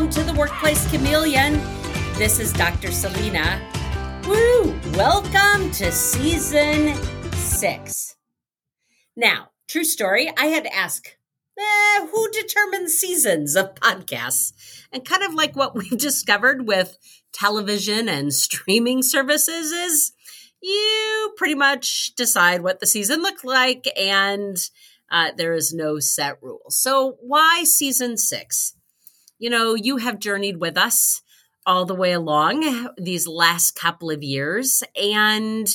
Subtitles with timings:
[0.00, 1.60] Welcome to the Workplace Chameleon.
[2.14, 2.90] This is Dr.
[2.90, 3.60] Celina.
[4.26, 4.74] Woo!
[4.94, 6.94] Welcome to season
[7.34, 8.16] six.
[9.14, 11.18] Now, true story, I had to ask
[11.58, 14.54] eh, who determines seasons of podcasts?
[14.90, 16.96] And kind of like what we've discovered with
[17.34, 20.12] television and streaming services is
[20.62, 24.56] you pretty much decide what the season looked like and
[25.10, 26.70] uh, there is no set rule.
[26.70, 28.76] So, why season six?
[29.40, 31.22] You know, you have journeyed with us
[31.66, 35.66] all the way along these last couple of years, and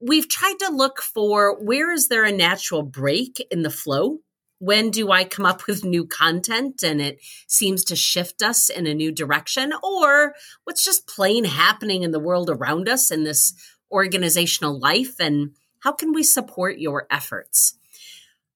[0.00, 4.18] we've tried to look for where is there a natural break in the flow?
[4.58, 8.88] When do I come up with new content and it seems to shift us in
[8.88, 9.72] a new direction?
[9.84, 10.34] Or
[10.64, 13.54] what's just plain happening in the world around us in this
[13.92, 15.20] organizational life?
[15.20, 17.78] And how can we support your efforts?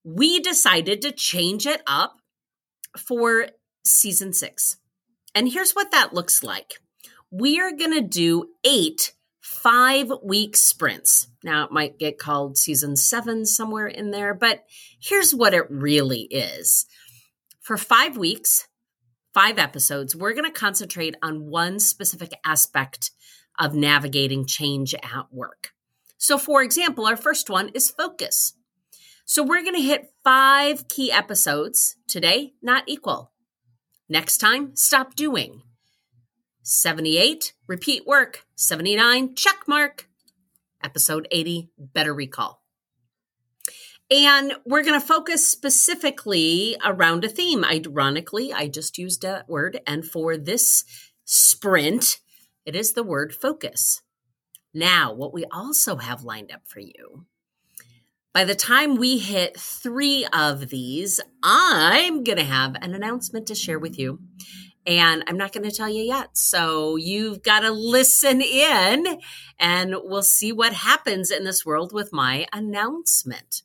[0.04, 2.20] we decided to change it up
[2.98, 3.46] for
[3.84, 4.76] season six.
[5.34, 6.80] And here's what that looks like
[7.30, 11.28] we are going to do eight five week sprints.
[11.42, 14.64] Now, it might get called season seven somewhere in there, but
[15.00, 16.86] here's what it really is.
[17.60, 18.68] For five weeks,
[19.34, 23.10] five episodes, we're going to concentrate on one specific aspect
[23.58, 25.72] of navigating change at work.
[26.18, 28.54] So, for example, our first one is focus.
[29.24, 33.31] So we're going to hit five key episodes today, not equal.
[34.12, 35.62] Next time, stop doing.
[36.60, 38.44] 78, repeat work.
[38.56, 40.06] 79, check mark.
[40.84, 42.62] Episode 80, better recall.
[44.10, 47.64] And we're going to focus specifically around a theme.
[47.64, 49.80] Ironically, I just used that word.
[49.86, 50.84] And for this
[51.24, 52.18] sprint,
[52.66, 54.02] it is the word focus.
[54.74, 57.24] Now, what we also have lined up for you
[58.32, 63.54] by the time we hit three of these, I'm going to have an announcement to
[63.54, 64.20] share with you.
[64.86, 66.36] And I'm not going to tell you yet.
[66.36, 69.20] So you've got to listen in
[69.58, 73.62] and we'll see what happens in this world with my announcement.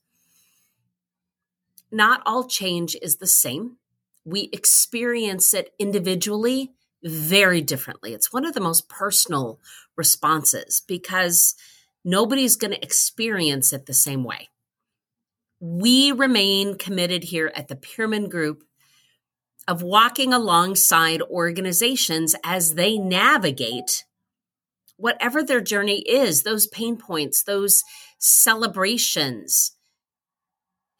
[1.89, 3.77] Not all change is the same.
[4.25, 8.13] We experience it individually very differently.
[8.13, 9.59] It's one of the most personal
[9.95, 11.55] responses because
[12.03, 14.49] nobody's going to experience it the same way
[15.59, 18.63] we remain committed here at the Peerman Group
[19.67, 24.05] of walking alongside organizations as they navigate
[24.95, 27.83] whatever their journey is, those pain points, those
[28.17, 29.75] celebrations,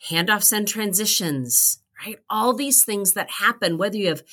[0.09, 2.19] handoffs and transitions, right?
[2.29, 4.23] All these things that happen, whether you have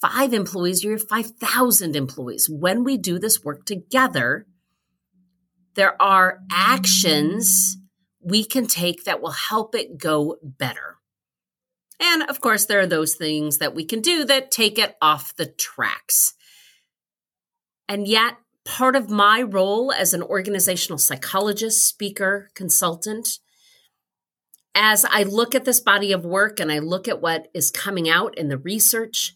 [0.00, 2.48] five employees or you have 5,000 employees.
[2.50, 4.46] When we do this work together,
[5.74, 7.78] there are actions
[8.24, 10.96] we can take that will help it go better.
[12.00, 15.36] And of course, there are those things that we can do that take it off
[15.36, 16.34] the tracks.
[17.88, 18.34] And yet,
[18.64, 23.38] part of my role as an organizational psychologist, speaker, consultant,
[24.74, 28.08] as I look at this body of work and I look at what is coming
[28.08, 29.34] out in the research,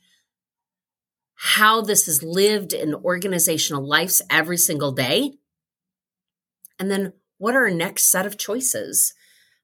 [1.34, 5.34] how this is lived in organizational lives every single day,
[6.78, 9.14] and then what are our next set of choices?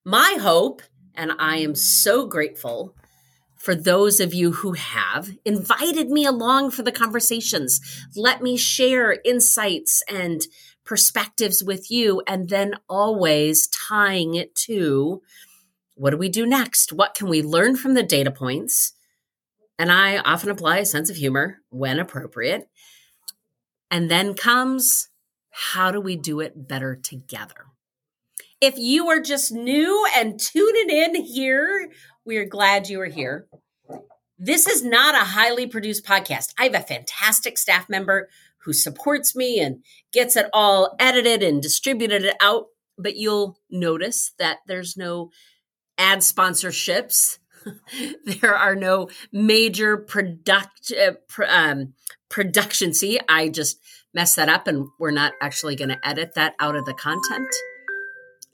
[0.05, 0.83] My hope,
[1.15, 2.95] and I am so grateful
[3.57, 7.81] for those of you who have invited me along for the conversations.
[8.15, 10.43] Let me share insights and
[10.84, 15.23] perspectives with you, and then always tying it to
[15.97, 16.93] what do we do next?
[16.93, 18.93] What can we learn from the data points?
[19.79, 22.69] And I often apply a sense of humor when appropriate.
[23.91, 25.09] And then comes
[25.56, 27.66] how do we do it better together?
[28.60, 31.92] If you are just new and tuning in here,
[32.25, 33.47] we are glad you are here.
[34.37, 36.53] This is not a highly produced podcast.
[36.59, 38.28] I have a fantastic staff member
[38.65, 42.66] who supports me and gets it all edited and distributed out.
[42.98, 45.30] But you'll notice that there's no
[45.98, 47.39] ad sponsorships.
[48.24, 51.95] there are no major product uh, pr- um,
[52.28, 52.92] production.
[52.92, 53.78] See, I just
[54.15, 57.49] mess that up and we're not actually going to edit that out of the content.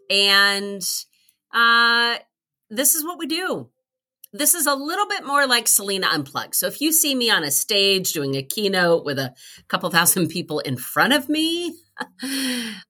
[0.09, 0.83] And
[1.53, 2.19] uh,
[2.71, 3.69] this is what we do.
[4.33, 6.55] This is a little bit more like Celina Unplugged.
[6.55, 9.35] So if you see me on a stage doing a keynote with a
[9.69, 11.75] couple thousand people in front of me,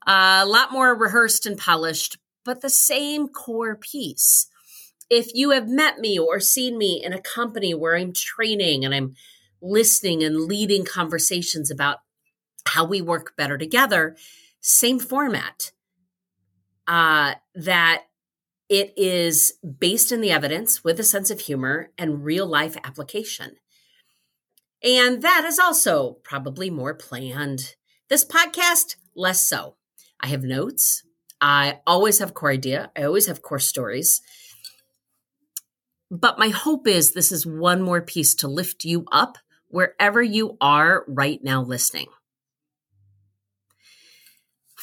[0.07, 4.49] a lot more rehearsed and polished, but the same core piece.
[5.09, 8.95] If you have met me or seen me in a company where I'm training and
[8.95, 9.15] I'm
[9.63, 11.99] listening and leading conversations about
[12.67, 14.17] how we work better together,
[14.61, 15.73] same format.
[16.87, 18.05] Uh, that
[18.69, 23.57] it is based in the evidence with a sense of humor and real life application.
[24.83, 27.75] And that is also probably more planned.
[28.09, 29.77] This podcast, less so.
[30.21, 31.03] I have notes.
[31.41, 32.91] I always have core idea.
[32.97, 34.21] I always have core stories.
[36.11, 40.57] But my hope is this is one more piece to lift you up wherever you
[40.61, 42.07] are right now listening.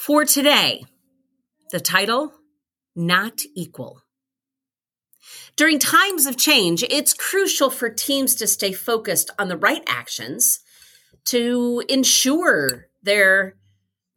[0.07, 0.85] For today,
[1.73, 2.31] the title,
[2.95, 4.03] Not Equal.
[5.57, 10.61] During times of change, it's crucial for teams to stay focused on the right actions
[11.25, 13.57] to ensure their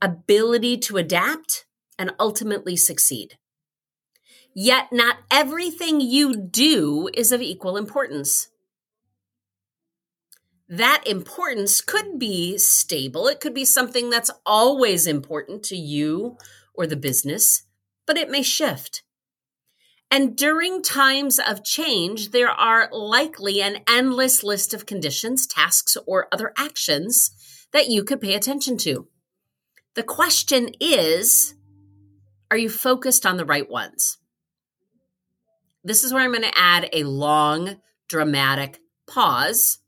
[0.00, 1.64] ability to adapt
[1.98, 3.37] and ultimately succeed.
[4.54, 8.50] Yet, not everything you do is of equal importance.
[10.70, 16.37] That importance could be stable, it could be something that's always important to you
[16.75, 17.64] or the business,
[18.06, 19.02] but it may shift.
[20.12, 26.28] And during times of change, there are likely an endless list of conditions, tasks, or
[26.31, 27.32] other actions
[27.73, 29.08] that you could pay attention to.
[29.94, 31.55] The question is
[32.49, 34.19] are you focused on the right ones?
[35.82, 38.78] This is where I'm going to add a long, dramatic
[39.08, 39.79] pause.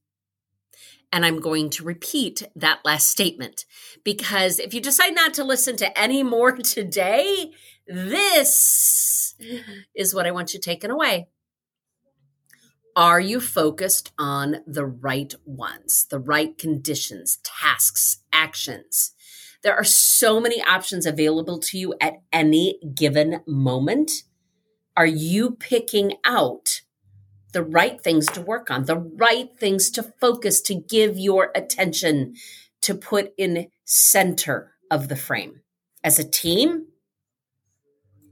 [1.13, 3.67] And I'm going to repeat that last statement
[4.03, 7.53] because if you decide not to listen to any more today,
[7.87, 9.35] this
[9.95, 11.29] is what I want you taken away.
[12.95, 19.13] Are you focused on the right ones, the right conditions, tasks, actions?
[19.63, 24.11] There are so many options available to you at any given moment.
[24.95, 26.83] Are you picking out
[27.53, 32.35] the right things to work on, the right things to focus, to give your attention,
[32.83, 35.61] to put in center of the frame
[36.03, 36.87] as a team,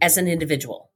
[0.01, 0.91] as an individual.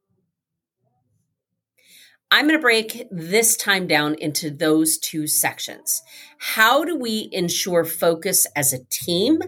[2.30, 6.02] I'm going to break this time down into those two sections.
[6.38, 9.40] How do we ensure focus as a team?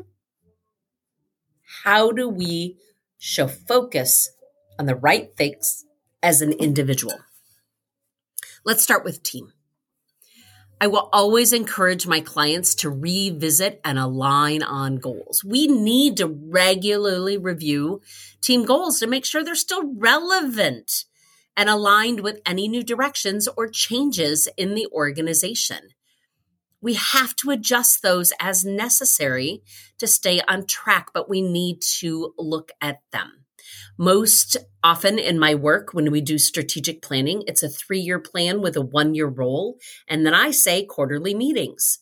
[1.83, 2.77] How do we
[3.19, 4.31] show focus
[4.79, 5.85] on the right things
[6.23, 7.19] as an individual?
[8.67, 9.53] Let's start with team.
[10.81, 15.45] I will always encourage my clients to revisit and align on goals.
[15.45, 18.01] We need to regularly review
[18.41, 21.05] team goals to make sure they're still relevant
[21.57, 25.91] and aligned with any new directions or changes in the organization.
[26.81, 29.63] We have to adjust those as necessary
[29.99, 33.46] to stay on track, but we need to look at them.
[33.99, 38.61] Most often in my work, when we do strategic planning, it's a three year plan
[38.61, 39.79] with a one year role.
[40.09, 41.99] And then I say quarterly meetings.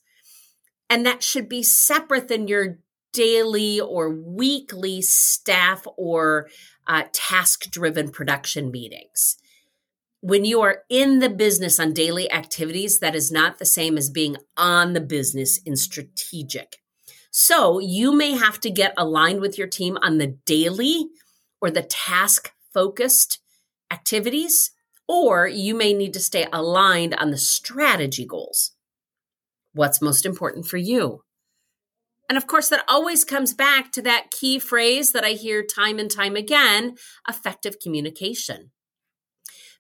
[0.91, 2.79] And that should be separate than your
[3.13, 6.49] daily or weekly staff or
[6.87, 9.37] uh, task driven production meetings.
[10.21, 14.11] When you are in the business on daily activities, that is not the same as
[14.11, 16.79] being on the business in strategic.
[17.31, 21.09] So you may have to get aligned with your team on the daily
[21.65, 23.39] or the task focused
[23.91, 24.73] activities,
[25.09, 28.73] or you may need to stay aligned on the strategy goals.
[29.73, 31.23] What's most important for you?
[32.29, 35.99] And of course, that always comes back to that key phrase that I hear time
[35.99, 36.97] and time again
[37.27, 38.71] effective communication.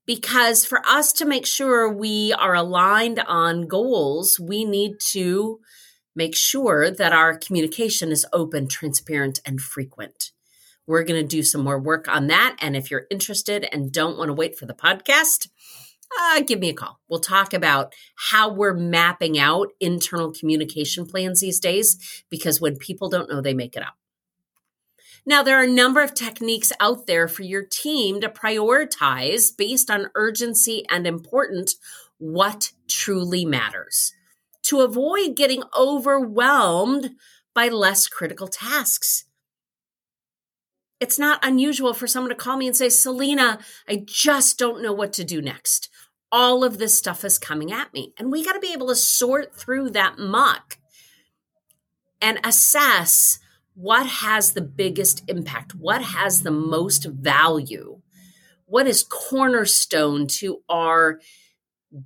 [0.07, 5.61] Because for us to make sure we are aligned on goals, we need to
[6.17, 10.31] make sure that our communication is open, transparent, and frequent.
[10.87, 12.57] We're going to do some more work on that.
[12.61, 15.49] And if you're interested and don't want to wait for the podcast,
[16.21, 17.01] uh, give me a call.
[17.09, 17.95] We'll talk about
[18.31, 23.55] how we're mapping out internal communication plans these days because when people don't know, they
[23.55, 23.95] make it up.
[25.27, 29.91] Now, there are a number of techniques out there for your team to prioritize based
[29.91, 31.77] on urgency and importance
[32.19, 34.13] what truly matters
[34.65, 37.11] to avoid getting overwhelmed
[37.55, 39.25] by less critical tasks
[41.05, 44.95] it's not unusual for someone to call me and say, Celina, I just don't know
[44.95, 45.91] what to do next.
[46.33, 48.15] All of this stuff is coming at me.
[48.19, 50.79] And we got to be able to sort through that muck
[52.23, 53.39] and assess
[53.75, 58.01] what has the biggest impact, what has the most value,
[58.65, 61.21] what is cornerstone to our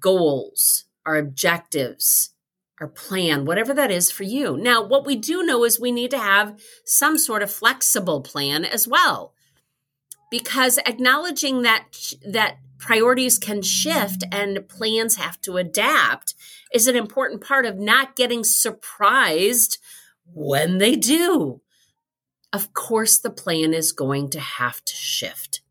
[0.00, 2.34] goals, our objectives,
[2.80, 4.56] our plan, whatever that is for you.
[4.56, 8.64] Now, what we do know is we need to have some sort of flexible plan
[8.64, 9.34] as well.
[10.30, 16.34] Because acknowledging that that priorities can shift and plans have to adapt
[16.72, 19.78] is an important part of not getting surprised
[20.32, 21.60] when they do.
[22.52, 25.62] Of course the plan is going to have to shift.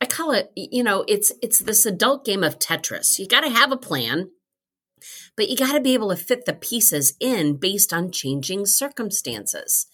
[0.00, 3.18] I call it, you know, it's it's this adult game of Tetris.
[3.18, 4.30] You got to have a plan
[5.36, 9.86] But you got to be able to fit the pieces in based on changing circumstances.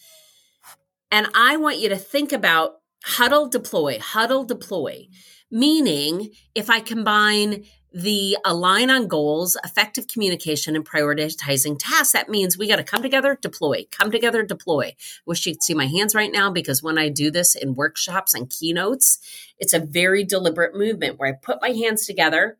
[1.10, 5.08] And I want you to think about huddle, deploy, huddle, deploy.
[5.50, 7.64] Meaning, if I combine
[7.96, 13.00] the align on goals, effective communication, and prioritizing tasks, that means we got to come
[13.00, 14.94] together, deploy, come together, deploy.
[15.24, 18.34] Wish you could see my hands right now because when I do this in workshops
[18.34, 19.18] and keynotes,
[19.58, 22.58] it's a very deliberate movement where I put my hands together,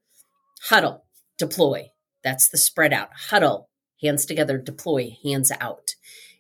[0.63, 1.05] huddle,
[1.37, 1.91] deploy.
[2.27, 3.11] That's the spread out.
[3.31, 3.69] Huddle,
[4.03, 5.95] hands together, deploy, hands out.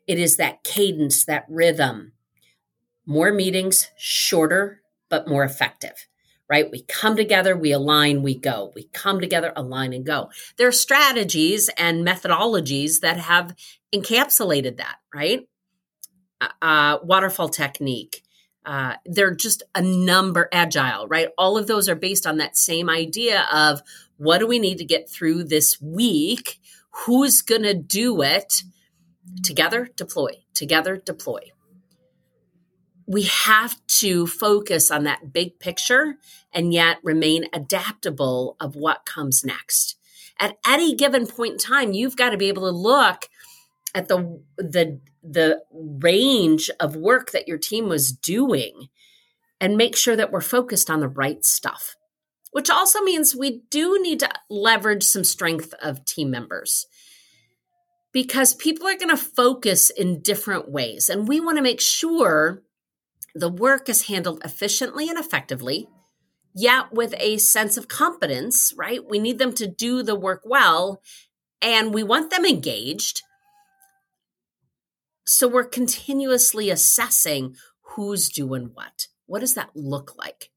[0.08, 2.10] It is that cadence, that rhythm.
[3.06, 6.08] More meetings, shorter, but more effective
[6.48, 6.70] right?
[6.70, 8.70] We come together, we align, we go.
[8.76, 10.30] We come together, align, and go.
[10.56, 13.56] There are strategies and methodologies that have
[13.92, 15.48] encapsulated that, right?
[16.40, 18.22] Uh, uh, waterfall technique.
[18.64, 21.28] Uh, they're just a number agile, right?
[21.38, 23.80] All of those are based on that same idea of
[24.16, 26.60] what do we need to get through this week?
[27.04, 28.62] Who's going to do it?
[29.42, 30.42] Together, deploy.
[30.54, 31.52] Together, deploy
[33.06, 36.16] we have to focus on that big picture
[36.52, 39.96] and yet remain adaptable of what comes next.
[40.38, 43.28] At any given point in time, you've got to be able to look
[43.94, 48.88] at the the the range of work that your team was doing
[49.60, 51.96] and make sure that we're focused on the right stuff.
[52.52, 56.86] Which also means we do need to leverage some strength of team members
[58.12, 62.62] because people are going to focus in different ways and we want to make sure
[63.34, 65.86] the work is handled efficiently and effectively,
[66.54, 69.06] yet with a sense of competence, right?
[69.06, 71.02] We need them to do the work well
[71.60, 73.20] and we want them engaged.
[75.26, 79.08] So we're continuously assessing who's doing what.
[79.26, 80.50] What does that look like?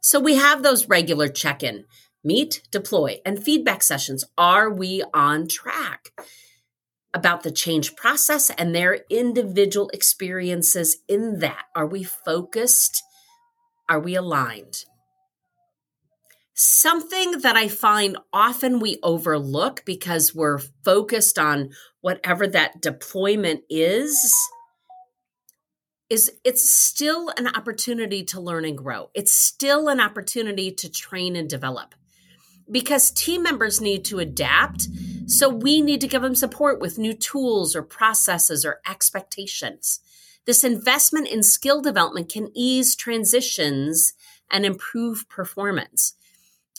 [0.00, 1.84] So we have those regular check in,
[2.24, 4.24] meet, deploy, and feedback sessions.
[4.36, 6.12] Are we on track?
[7.12, 11.64] about the change process and their individual experiences in that.
[11.74, 13.02] Are we focused?
[13.88, 14.84] Are we aligned?
[16.54, 24.36] Something that I find often we overlook because we're focused on whatever that deployment is
[26.10, 29.10] is it's still an opportunity to learn and grow.
[29.14, 31.94] It's still an opportunity to train and develop
[32.70, 34.88] because team members need to adapt.
[35.26, 40.00] So we need to give them support with new tools or processes or expectations.
[40.46, 44.14] This investment in skill development can ease transitions
[44.50, 46.14] and improve performance.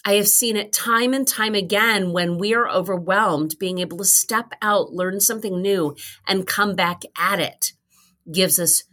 [0.04, 4.06] I have seen it time and time again when we are overwhelmed, being able to
[4.06, 5.96] step out, learn something new,
[6.28, 7.74] and come back at it
[8.30, 8.84] gives us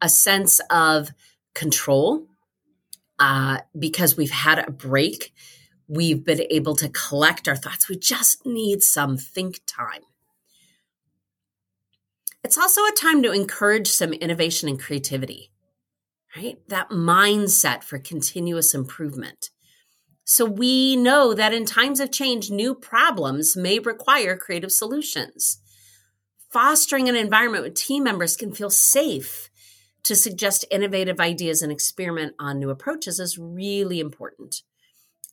[0.00, 1.10] a sense of
[1.54, 2.26] control
[3.18, 5.32] uh, because we've had a break
[5.88, 7.88] we've been able to collect our thoughts.
[7.88, 10.02] We just need some think time.
[12.42, 15.50] It's also a time to encourage some innovation and creativity,
[16.36, 16.58] right?
[16.68, 19.50] That mindset for continuous improvement.
[20.24, 25.58] So we know that in times of change, new problems may require creative solutions.
[26.50, 29.50] Fostering an environment where team members can feel safe
[30.06, 34.62] to suggest innovative ideas and experiment on new approaches is really important.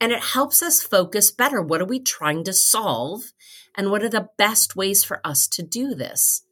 [0.01, 1.62] And it helps us focus better.
[1.62, 3.34] What are we trying to solve?
[3.75, 6.44] And what are the best ways for us to do this?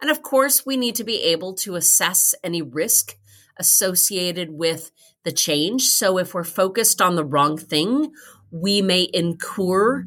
[0.00, 3.16] And of course, we need to be able to assess any risk
[3.56, 4.90] associated with
[5.24, 5.84] the change.
[5.84, 8.12] So if we're focused on the wrong thing,
[8.50, 10.04] we may incur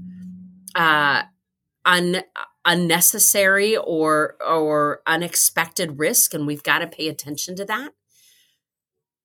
[0.75, 1.23] uh,
[1.85, 2.23] un-
[2.65, 7.93] unnecessary or or unexpected risk, and we've got to pay attention to that.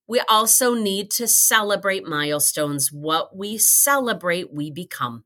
[0.07, 2.91] We also need to celebrate milestones.
[2.91, 5.23] What we celebrate, we become.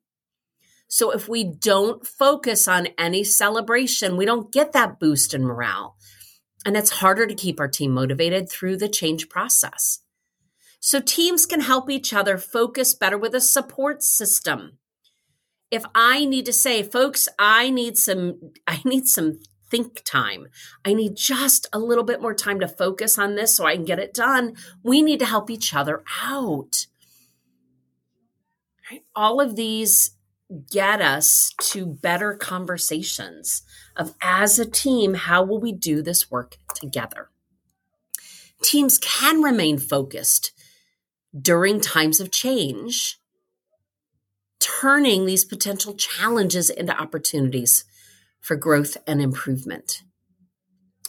[0.88, 5.98] So if we don't focus on any celebration, we don't get that boost in morale.
[6.66, 10.02] And it's harder to keep our team motivated through the change process.
[10.80, 14.78] So teams can help each other focus better with a support system.
[15.72, 20.48] If I need to say, folks, I need some, I need some think time.
[20.84, 23.86] I need just a little bit more time to focus on this so I can
[23.86, 24.56] get it done.
[24.84, 26.86] We need to help each other out.
[28.90, 29.04] Right?
[29.16, 30.12] All of these
[30.72, 33.64] get us to better conversations
[33.96, 37.30] of as a team, how will we do this work together?
[38.62, 40.52] Teams can remain focused
[41.40, 43.20] during times of change,
[44.66, 47.86] turning these potential challenges into opportunities
[48.40, 50.02] for growth and improvement.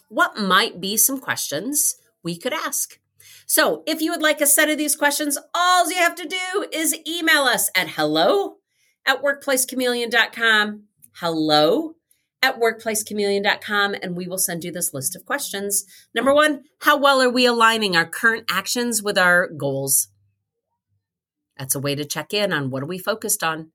[0.08, 2.98] What might be some questions we could ask?
[3.46, 6.66] So, if you would like a set of these questions, all you have to do
[6.72, 8.56] is email us at hello
[9.06, 10.82] at workplacechameleon.com.
[11.14, 11.94] Hello
[12.42, 15.84] at workplacechameleon.com, and we will send you this list of questions.
[16.14, 20.08] Number one, how well are we aligning our current actions with our goals?
[21.58, 23.70] That's a way to check in on what are we focused on.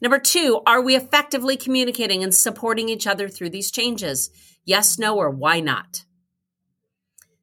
[0.00, 4.30] Number two, are we effectively communicating and supporting each other through these changes?
[4.64, 6.04] Yes, no, or why not?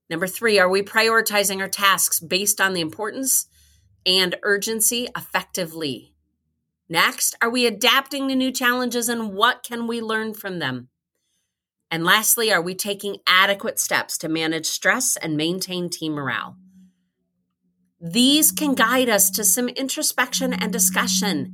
[0.10, 3.48] Number three, are we prioritizing our tasks based on the importance
[4.06, 6.14] and urgency effectively?
[6.90, 10.90] Next, are we adapting to new challenges and what can we learn from them?
[11.90, 16.58] And lastly, are we taking adequate steps to manage stress and maintain team morale?
[18.06, 21.54] These can guide us to some introspection and discussion,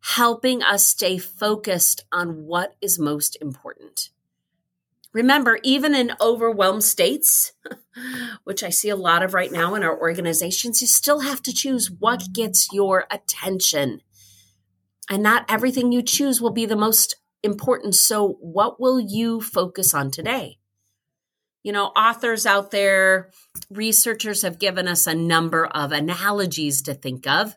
[0.00, 4.08] helping us stay focused on what is most important.
[5.12, 7.52] Remember, even in overwhelmed states,
[8.44, 11.52] which I see a lot of right now in our organizations, you still have to
[11.52, 14.00] choose what gets your attention.
[15.10, 17.94] And not everything you choose will be the most important.
[17.94, 20.59] So, what will you focus on today?
[21.62, 23.30] You know, authors out there,
[23.70, 27.54] researchers have given us a number of analogies to think of.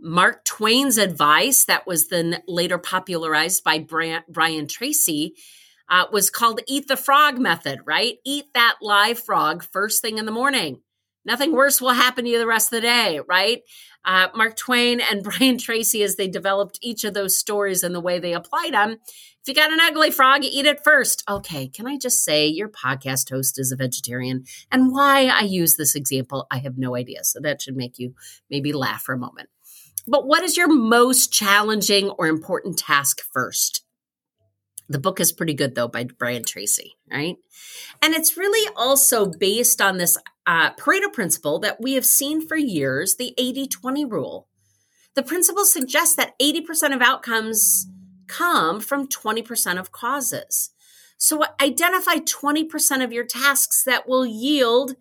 [0.00, 5.34] Mark Twain's advice, that was then later popularized by Brian Tracy,
[5.88, 8.16] uh, was called Eat the Frog method, right?
[8.24, 10.80] Eat that live frog first thing in the morning.
[11.26, 13.62] Nothing worse will happen to you the rest of the day, right?
[14.04, 18.00] Uh, Mark Twain and Brian Tracy, as they developed each of those stories and the
[18.00, 18.92] way they applied them.
[18.92, 21.24] If you got an ugly frog, eat it first.
[21.28, 24.44] Okay, can I just say your podcast host is a vegetarian?
[24.70, 27.24] And why I use this example, I have no idea.
[27.24, 28.14] So that should make you
[28.48, 29.48] maybe laugh for a moment.
[30.08, 33.82] But what is your most challenging or important task first?
[34.88, 37.36] The book is pretty good, though, by Brian Tracy, right?
[38.00, 42.56] And it's really also based on this uh, Pareto principle that we have seen for
[42.56, 44.48] years the 80 20 rule.
[45.14, 47.86] The principle suggests that 80% of outcomes
[48.28, 50.70] come from 20% of causes.
[51.16, 54.94] So identify 20% of your tasks that will yield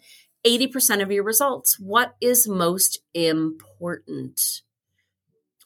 [0.47, 1.77] 80% of your results.
[1.79, 4.61] What is most important?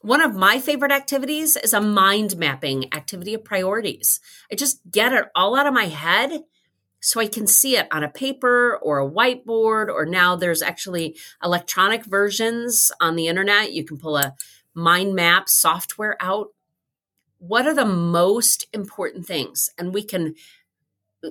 [0.02, 4.18] One of my favorite activities is a mind mapping activity of priorities.
[4.50, 6.40] I just get it all out of my head
[7.00, 11.16] so I can see it on a paper or a whiteboard, or now there's actually
[11.42, 13.72] electronic versions on the internet.
[13.72, 14.34] You can pull a
[14.74, 16.48] mind map software out.
[17.38, 19.70] What are the most important things?
[19.78, 20.34] And we can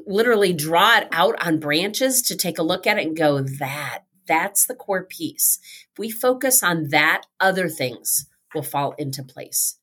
[0.05, 4.03] literally draw it out on branches to take a look at it and go, that,
[4.27, 5.59] that's the core piece.
[5.91, 9.78] If we focus on that, other things will fall into place.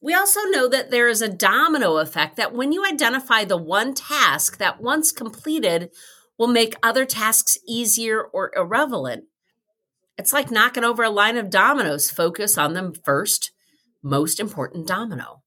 [0.00, 3.94] We also know that there is a domino effect that when you identify the one
[3.94, 5.90] task that once completed
[6.38, 9.24] will make other tasks easier or irrelevant.
[10.16, 12.10] It's like knocking over a line of dominoes.
[12.10, 13.50] Focus on the first,
[14.02, 15.42] most important domino.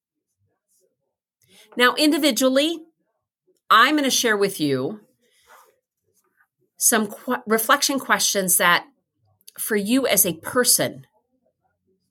[1.78, 2.80] Now, individually,
[3.70, 5.00] I'm going to share with you
[6.78, 8.86] some qu- reflection questions that
[9.58, 11.06] for you as a person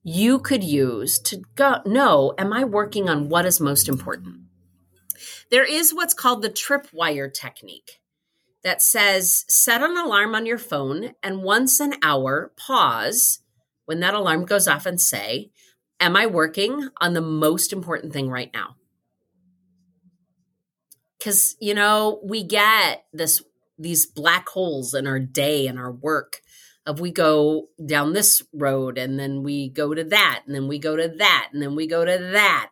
[0.02, 4.42] you could use to go, know am I working on what is most important?
[5.50, 8.00] There is what's called the tripwire technique
[8.62, 13.40] that says set an alarm on your phone and once an hour pause
[13.86, 15.50] when that alarm goes off and say,
[16.02, 18.76] Am I working on the most important thing right now?
[21.18, 23.42] Because, you know, we get this
[23.78, 26.40] these black holes in our day and our work
[26.86, 30.78] of we go down this road and then we go to that and then we
[30.78, 32.70] go to that and then we go to that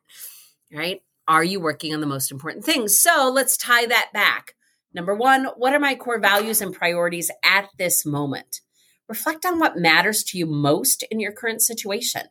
[0.72, 1.02] right?
[1.26, 2.98] Are you working on the most important things?
[2.98, 4.54] So let's tie that back.
[4.94, 8.60] Number one what are my core values and priorities at this moment?
[9.08, 12.22] Reflect on what matters to you most in your current situation.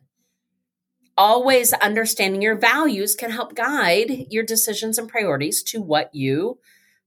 [1.16, 6.58] Always understanding your values can help guide your decisions and priorities to what you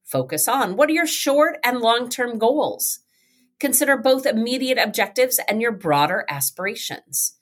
[0.04, 0.76] focus on.
[0.76, 3.00] What are your short and long term goals
[3.62, 7.34] Consider both immediate objectives and your broader aspirations.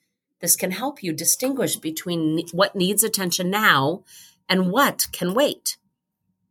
[0.42, 4.04] This can help you distinguish between what needs attention now
[4.50, 5.78] and what can wait.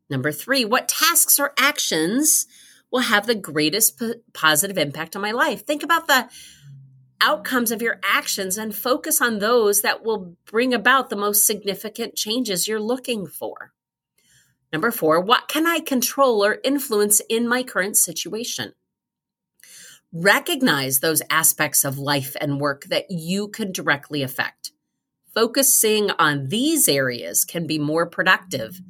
[0.09, 2.47] Number three, what tasks or actions
[2.91, 5.67] will have the greatest p- positive impact on my life?
[5.67, 6.31] Think about the
[7.21, 12.17] outcomes of your actions and focus on those that will bring about the most significant
[12.17, 13.75] changes you're looking for.
[14.73, 18.73] Number four, what can I control or influence in my current situation?
[20.13, 24.73] Recognize those aspects of life and work that you can directly affect.
[25.35, 28.81] Focusing on these areas can be more productive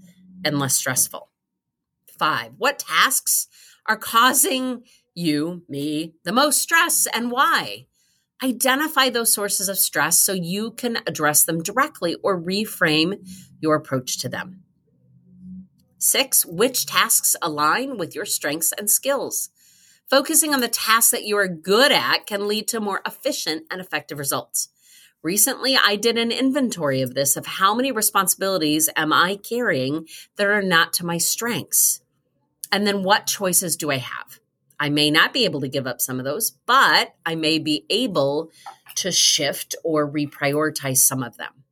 [0.45, 1.31] and less stressful.
[2.19, 3.49] Five, what tasks
[3.87, 7.87] are causing you, me, the most stress and why?
[8.43, 13.27] Identify those sources of stress so you can address them directly or reframe
[13.61, 14.63] your approach to them.
[15.99, 19.51] Six, which tasks align with your strengths and skills?
[20.11, 23.79] Focusing on the tasks that you are good at can lead to more efficient and
[23.79, 24.69] effective results.
[25.23, 30.47] Recently, I did an inventory of this of how many responsibilities am I carrying that
[30.47, 32.01] are not to my strengths?
[32.73, 34.41] And then what choices do I have?
[34.81, 37.85] I may not be able to give up some of those, but I may be
[37.91, 38.51] able
[38.95, 41.65] to shift or reprioritize some of them.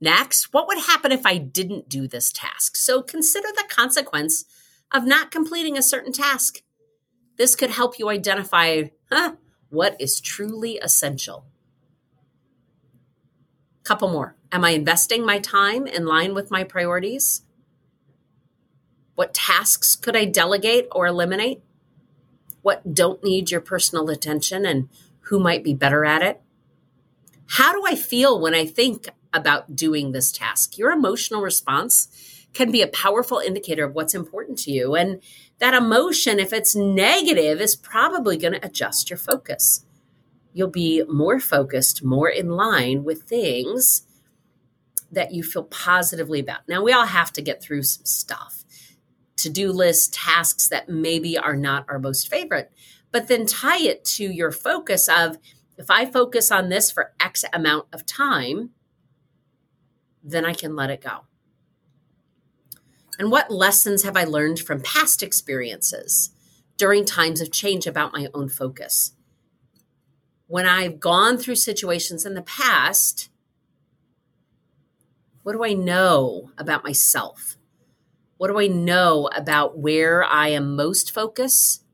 [0.00, 2.76] Next, what would happen if I didn't do this task?
[2.76, 4.44] So consider the consequence
[4.92, 6.60] of not completing a certain task.
[7.42, 9.34] This could help you identify huh,
[9.68, 11.44] what is truly essential.
[13.82, 14.36] Couple more.
[14.52, 17.42] Am I investing my time in line with my priorities?
[19.16, 21.64] What tasks could I delegate or eliminate?
[22.60, 24.88] What don't need your personal attention and
[25.22, 26.40] who might be better at it?
[27.58, 30.78] How do I feel when I think about doing this task?
[30.78, 32.06] Your emotional response
[32.52, 34.94] can be a powerful indicator of what's important to you.
[34.94, 35.22] And
[35.58, 39.84] that emotion, if it's negative, is probably going to adjust your focus.
[40.52, 44.02] You'll be more focused, more in line with things
[45.10, 46.60] that you feel positively about.
[46.68, 48.64] Now, we all have to get through some stuff
[49.36, 52.70] to do list tasks that maybe are not our most favorite,
[53.10, 55.38] but then tie it to your focus of
[55.76, 58.70] if I focus on this for X amount of time,
[60.22, 61.24] then I can let it go.
[63.18, 66.30] And what lessons have I learned from past experiences
[66.76, 69.12] during times of change about my own focus?
[70.46, 73.28] When I've gone through situations in the past,
[75.42, 77.56] what do I know about myself?
[78.36, 81.84] What do I know about where I am most focused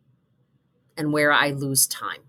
[0.97, 2.23] and where I lose time?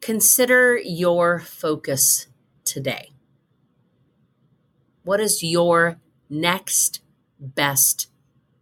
[0.00, 2.28] Consider your focus
[2.64, 3.15] today.
[5.06, 7.00] What is your next
[7.38, 8.08] best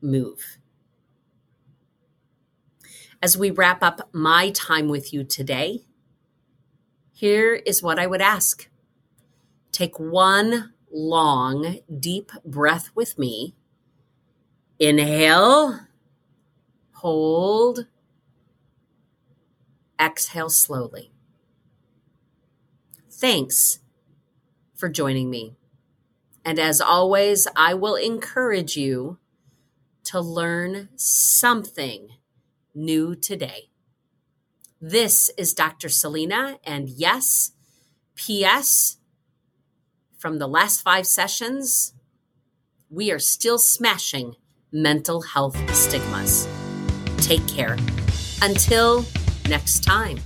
[0.02, 0.58] move?
[3.22, 5.86] As we wrap up my time with you today,
[7.14, 8.68] here is what I would ask.
[9.72, 13.54] Take one long, deep breath with me.
[14.78, 15.80] Inhale,
[16.96, 17.86] hold,
[19.98, 21.10] exhale slowly.
[23.10, 23.78] Thanks
[24.74, 25.56] for joining me.
[26.44, 29.18] And as always, I will encourage you
[30.04, 32.08] to learn something
[32.74, 33.70] new today.
[34.80, 35.88] This is Dr.
[35.88, 37.52] Celina, and yes,
[38.14, 38.98] P.S.
[40.18, 41.94] From the last five sessions,
[42.90, 44.36] we are still smashing
[44.70, 46.46] mental health stigmas.
[47.18, 47.78] Take care.
[48.42, 49.06] Until
[49.48, 50.18] next time.